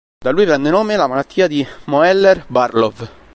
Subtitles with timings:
[0.19, 2.93] Da lui prende nome la malattia di Moeller-Barlow.